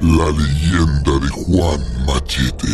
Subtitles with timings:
[0.00, 2.68] La leyenda de Juan Machete.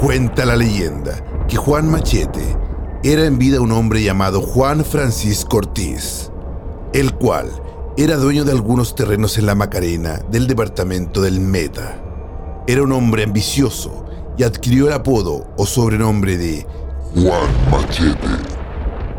[0.00, 2.56] Cuenta la leyenda que Juan Machete
[3.04, 6.30] era en vida un hombre llamado Juan Francisco Ortiz,
[6.94, 7.50] el cual
[7.98, 12.02] era dueño de algunos terrenos en la Macarena del departamento del Meta.
[12.66, 14.06] Era un hombre ambicioso
[14.38, 16.66] y adquirió el apodo o sobrenombre de
[17.14, 18.28] Juan Machete.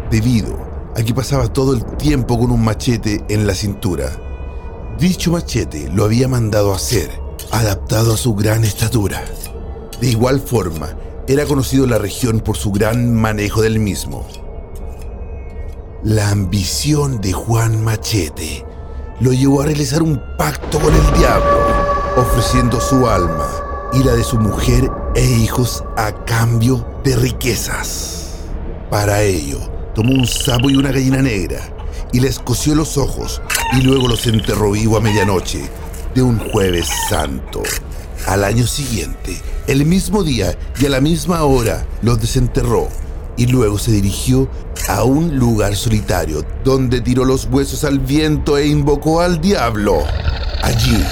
[0.09, 0.57] debido
[0.97, 4.11] a que pasaba todo el tiempo con un machete en la cintura.
[5.01, 7.09] Dicho machete lo había mandado hacer,
[7.49, 9.25] adaptado a su gran estatura.
[9.99, 10.95] De igual forma,
[11.27, 14.27] era conocido la región por su gran manejo del mismo.
[16.03, 18.63] La ambición de Juan Machete
[19.19, 21.57] lo llevó a realizar un pacto con el diablo,
[22.17, 23.49] ofreciendo su alma
[23.93, 28.35] y la de su mujer e hijos a cambio de riquezas.
[28.91, 29.57] Para ello,
[29.95, 31.80] tomó un sapo y una gallina negra
[32.13, 33.41] y les cosió los ojos
[33.73, 35.69] y luego los enterró vivo a medianoche
[36.13, 37.61] de un jueves santo.
[38.27, 42.87] Al año siguiente, el mismo día y a la misma hora, los desenterró
[43.37, 44.47] y luego se dirigió
[44.87, 50.03] a un lugar solitario donde tiró los huesos al viento e invocó al diablo.
[50.61, 51.03] Allí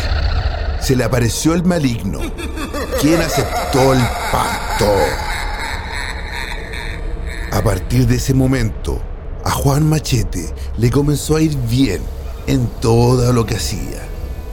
[0.82, 2.20] se le apareció el maligno,
[3.02, 4.00] quien aceptó el
[4.32, 4.94] pacto.
[7.52, 9.02] A partir de ese momento,
[9.50, 12.04] a Juan Machete le comenzó a ir bien
[12.46, 14.08] en todo lo que hacía.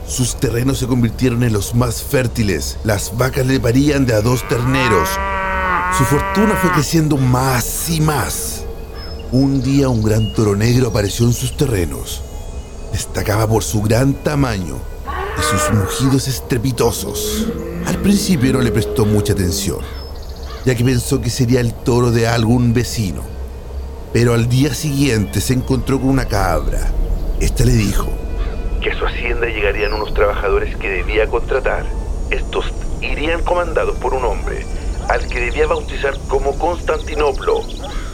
[0.07, 4.47] Sus terrenos se convirtieron en los más fértiles, las vacas le parían de a dos
[4.47, 5.07] terneros.
[5.95, 8.63] Su fortuna fue creciendo más y más.
[9.31, 12.23] Un día un gran toro negro apareció en sus terrenos.
[12.91, 14.79] Destacaba por su gran tamaño
[15.37, 17.45] y sus mugidos estrepitosos.
[17.85, 19.77] Al principio no le prestó mucha atención,
[20.65, 23.36] ya que pensó que sería el toro de algún vecino.
[24.19, 26.91] Pero al día siguiente se encontró con una cabra.
[27.39, 28.07] Esta le dijo,
[28.81, 31.85] que a su hacienda llegarían unos trabajadores que debía contratar.
[32.31, 34.65] Estos irían comandados por un hombre
[35.07, 37.61] al que debía bautizar como Constantinoplo.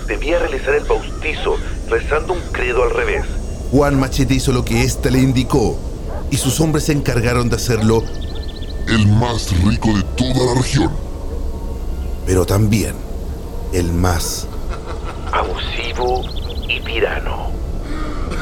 [0.05, 1.55] Debía realizar el bautizo
[1.89, 3.23] rezando un credo al revés.
[3.72, 5.78] Juan Machete hizo lo que ésta le indicó
[6.29, 8.03] y sus hombres se encargaron de hacerlo,
[8.89, 10.91] El más rico de toda la región.
[12.25, 12.94] pero también
[13.72, 14.49] el más
[16.68, 17.52] Y tirano.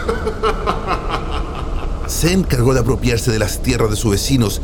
[2.08, 4.62] se encargó de apropiarse de las tierras de sus vecinos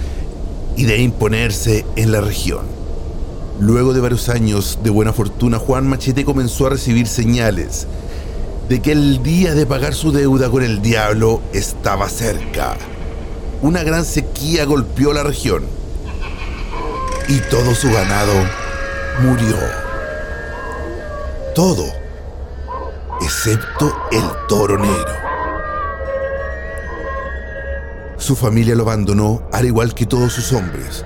[0.75, 2.65] y de imponerse en la región.
[3.59, 7.87] Luego de varios años de buena fortuna, Juan Machete comenzó a recibir señales
[8.69, 12.77] de que el día de pagar su deuda con el diablo estaba cerca.
[13.61, 15.63] Una gran sequía golpeó la región
[17.27, 18.33] y todo su ganado
[19.21, 19.57] murió.
[21.55, 21.85] Todo,
[23.21, 25.13] excepto el toro negro.
[28.17, 31.05] Su familia lo abandonó al igual que todos sus hombres.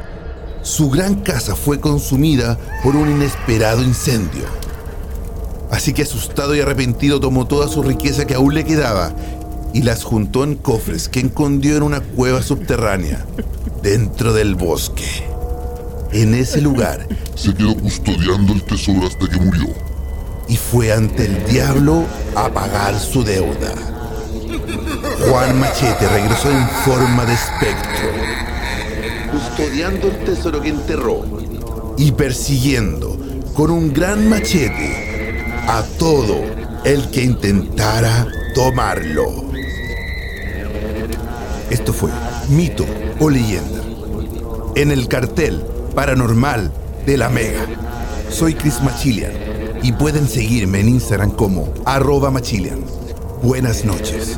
[0.64, 4.46] Su gran casa fue consumida por un inesperado incendio.
[5.70, 9.14] Así que asustado y arrepentido tomó toda su riqueza que aún le quedaba
[9.74, 13.26] y las juntó en cofres que escondió en una cueva subterránea
[13.82, 15.26] dentro del bosque.
[16.12, 19.91] En ese lugar Se quedó custodiando el tesoro hasta que murió.
[20.52, 22.04] Y fue ante el diablo
[22.36, 23.74] a pagar su deuda.
[25.30, 28.10] Juan Machete regresó en forma de espectro,
[29.32, 31.24] custodiando el tesoro que enterró
[31.98, 33.18] y persiguiendo
[33.54, 36.42] con un gran machete a todo
[36.84, 39.54] el que intentara tomarlo.
[41.70, 42.12] Esto fue
[42.50, 42.86] mito
[43.22, 43.84] o leyenda.
[44.76, 45.64] En el cartel
[45.96, 46.74] paranormal
[47.06, 47.66] de la Mega.
[48.30, 49.51] Soy Chris Machilian
[49.84, 52.80] y pueden seguirme en Instagram como arroba Machilian.
[53.42, 54.38] Buenas noches.